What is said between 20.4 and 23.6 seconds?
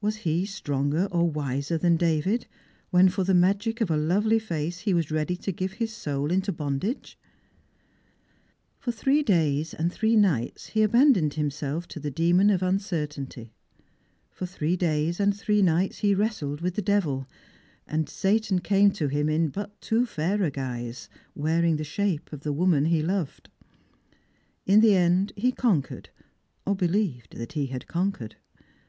a guise, wearing the shape of the woman he loved.